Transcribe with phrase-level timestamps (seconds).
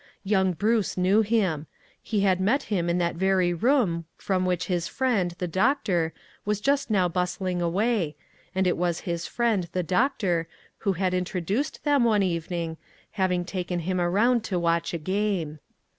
[0.23, 1.67] Young Bruce knew him.
[2.01, 6.11] He had met him in that very room from which his friend, the doctor,
[6.43, 8.15] was just now bustling away,
[8.55, 10.47] and it was his friend, the doctor,
[10.79, 12.77] who had in troduced them one evening,
[13.11, 15.59] having taken him around to watch a game.